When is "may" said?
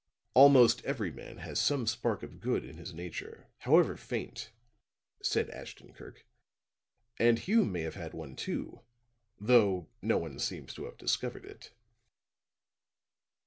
7.71-7.81